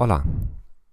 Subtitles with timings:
[0.00, 0.22] Olá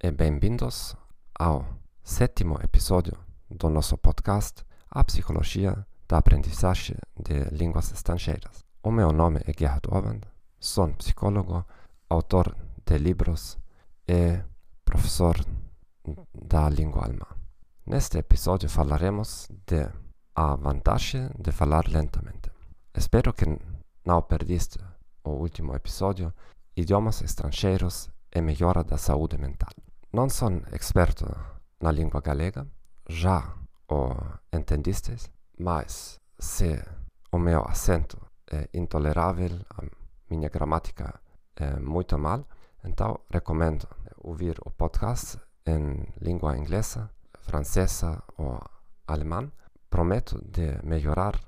[0.02, 0.96] e bem-vindos
[1.38, 1.64] ao
[2.02, 3.16] sétimo episódio
[3.48, 8.64] do nosso podcast A Psicologia da Aprendizagem de Línguas Estrangeiras.
[8.82, 10.22] O meu nome é Gerhard Oband,
[10.58, 11.64] sou psicólogo,
[12.10, 13.56] autor de livros
[14.08, 14.40] e
[14.84, 15.36] professor
[16.34, 17.28] da língua alemã.
[17.86, 19.88] Neste episódio falaremos de
[20.34, 22.50] a vantagem de falar lentamente.
[22.92, 23.44] Espero que
[24.04, 24.80] não perdiste
[25.22, 26.34] o último episódio
[26.76, 29.70] Idiomas Estrangeiros e melhora da saúde mental.
[30.12, 31.26] Não sou experto
[31.80, 32.66] na língua galega,
[33.08, 33.54] já
[33.88, 34.14] o
[34.52, 36.82] entendistes, mas se
[37.32, 38.18] o meu acento
[38.50, 39.82] é intolerável, a
[40.30, 41.20] minha gramática
[41.56, 42.46] é muito mal,
[42.84, 48.60] então recomendo ouvir o podcast em língua inglesa, francesa ou
[49.06, 49.50] alemã.
[49.88, 51.40] Prometo de melhorar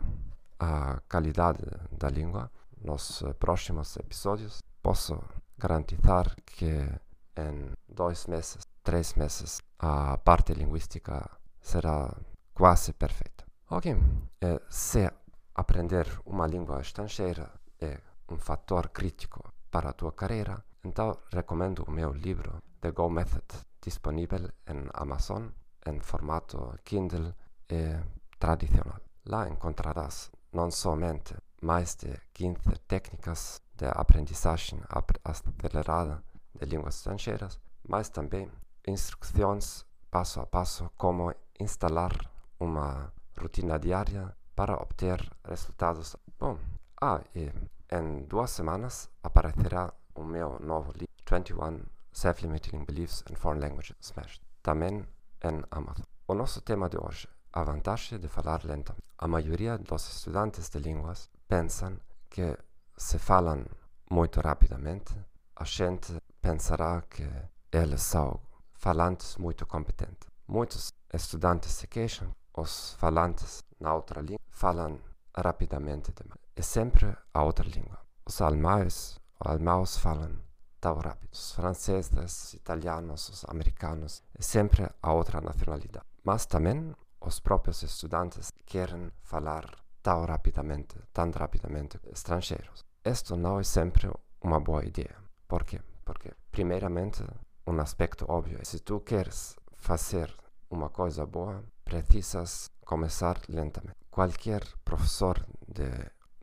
[0.59, 4.63] a qualidade da língua nos próximos episódios.
[4.83, 5.21] Posso
[5.59, 6.89] garantizar que
[7.37, 11.29] em dois meses, três meses, a parte linguística
[11.61, 12.15] será
[12.55, 13.45] quase perfeita.
[13.71, 13.95] Ok,
[14.41, 15.11] eh, se
[15.55, 21.91] aprender uma língua estrangeira é um fator crítico para a tua carreira, então recomendo o
[21.91, 23.47] meu livro The Go Method,
[23.81, 25.49] disponível em Amazon
[25.87, 27.35] em formato Kindle
[27.69, 28.01] e
[28.39, 29.01] tradicional.
[29.27, 34.81] Lá encontrarás não somente mais de 15 técnicas de aprendizagem
[35.25, 36.23] acelerada
[36.55, 38.51] de línguas estrangeiras, mas também
[38.87, 42.13] instruções passo a passo como instalar
[42.59, 46.17] uma rotina diária para obter resultados.
[46.39, 46.59] Bom,
[47.01, 47.51] ah, e
[47.91, 51.81] em duas semanas aparecerá o meu novo livro, 21
[52.13, 55.07] Self-Limiting Beliefs in Foreign Languages Smashed, também
[55.45, 56.05] em Amazon.
[56.27, 59.09] O nosso tema de hoje, a vantagem de falar lentamente.
[59.17, 62.57] A maioria dos estudantes de línguas pensam que
[62.99, 63.65] se falam
[64.11, 65.15] muito rapidamente,
[65.55, 67.27] a gente pensará que
[67.71, 68.41] eles são
[68.75, 70.29] falantes muito competentes.
[70.47, 74.99] Muitos estudantes se queixam, os falantes na outra língua falam
[75.37, 76.41] rapidamente demais.
[76.57, 77.99] É sempre a outra língua.
[78.27, 80.37] Os alemães, os alemãos falam
[80.81, 81.33] tão rápido.
[81.33, 86.07] Os franceses, os italianos, os americanos, é sempre a outra nacionalidade.
[86.25, 89.65] Mas também os próprios estudantes querem falar
[90.03, 92.88] tão rapidamente, tão rapidamente estrangeiros.
[93.09, 95.17] Isto não é sempre uma boa ideia.
[95.49, 95.81] Por quê?
[96.05, 97.25] Porque, primeiramente,
[97.67, 100.31] um aspecto óbvio é se tu queres fazer
[100.69, 103.97] uma coisa boa, precisas começar lentamente.
[104.11, 105.89] Qualquer professor de,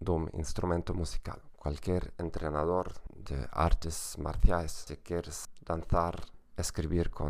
[0.01, 6.15] de um instrumento musical, qualquer treinador de artes marciais, se queres dançar,
[6.57, 7.29] escrever com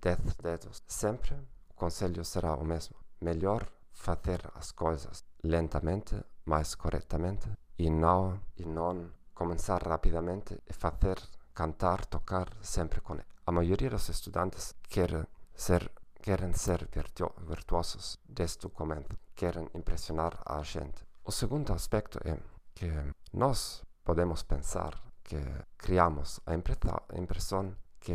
[0.00, 1.34] 10 dedos, sempre
[1.70, 2.94] o conselho será o mesmo.
[3.20, 6.14] Melhor fazer as coisas lentamente,
[6.44, 7.48] mais corretamente
[7.78, 11.18] e não, e não começar rapidamente e fazer
[11.54, 13.24] cantar, tocar sempre com ele.
[13.46, 15.90] A maioria dos estudantes quer ser,
[16.22, 21.04] querem ser virtu virtuosos desde o começo, querem impressionar a gente.
[21.24, 22.38] O segundo aspecto é
[22.74, 22.90] que
[23.32, 25.40] nós podemos pensar que
[25.76, 28.14] criamos a impressão que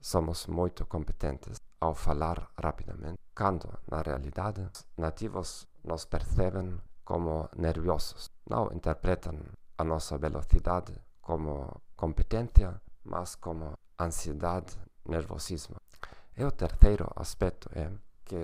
[0.00, 8.68] somos muito competentes ao falar rapidamente, quando na realidade nativos nos percebem como nerviosos, não
[8.70, 9.32] interpretam
[9.78, 10.92] a nossa velocidade
[11.22, 14.76] como competência, mas como ansiedade,
[15.06, 15.76] nervosismo.
[16.36, 17.90] E o terceiro aspecto é
[18.26, 18.36] que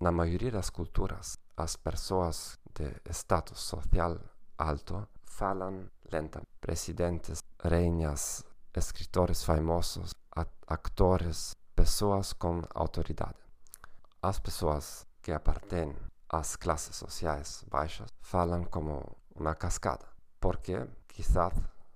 [0.00, 4.20] na maioria das culturas as pessoas de status social
[4.56, 6.46] alto falam lentamente.
[6.60, 10.14] Presidentes, rainhas, escritores famosos,
[10.68, 13.40] atores, pessoas com autoridade.
[14.22, 15.92] As pessoas que apartem
[16.28, 20.06] as classes sociais baixas falam como uma cascada.
[20.40, 20.86] Por quê?
[21.08, 21.54] Quizás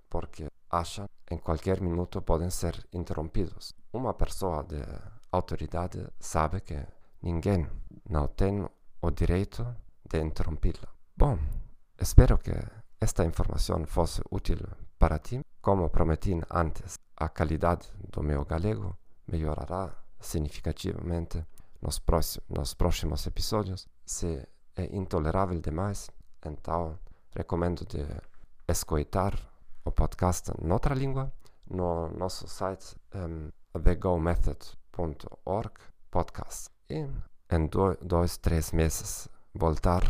[0.09, 3.73] porque acham em qualquer minuto podem ser interrompidos.
[3.93, 4.81] Uma pessoa de
[5.31, 6.77] autoridade sabe que
[7.21, 7.67] ninguém
[8.09, 8.67] não tem
[9.01, 9.65] o direito
[10.09, 10.87] de interrompê-la.
[11.15, 11.37] Bom,
[11.99, 12.51] espero que
[12.99, 14.59] esta informação fosse útil
[14.99, 15.41] para ti.
[15.61, 18.97] Como prometi antes, a qualidade do meu galego
[19.27, 21.45] melhorará significativamente
[21.81, 23.87] nos próximos episódios.
[24.13, 26.11] Se é intolerável demais,
[26.45, 26.99] então
[27.33, 28.05] recomendo de
[28.67, 29.33] escutar
[29.85, 31.31] o podcast noutra língua
[31.69, 33.49] no nosso site um,
[33.81, 35.71] thegomethod.org
[36.11, 36.69] podcast.
[36.89, 37.07] E
[37.55, 40.03] em do, dois, três meses voltar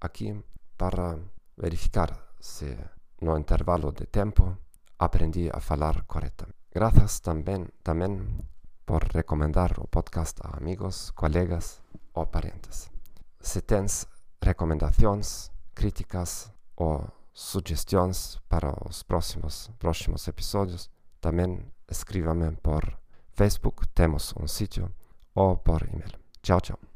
[0.00, 0.36] aqui
[0.76, 1.16] para
[1.56, 2.10] verificar
[2.40, 2.76] se
[3.20, 4.58] no intervalo de tempo
[4.98, 6.58] aprendi a falar corretamente.
[6.72, 8.26] Graças também, também
[8.84, 11.80] por recomendar o podcast a amigos, colegas
[12.12, 12.93] ou parentes.
[13.44, 14.06] Se tens
[14.40, 22.98] recomendações, críticas ou sugestões para os próximos, próximos episódios, também escreva-me por
[23.34, 24.90] Facebook temos un sitio
[25.34, 26.18] o por email.
[26.42, 26.93] Ciao ciao.